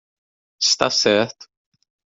[0.59, 1.45] Está certo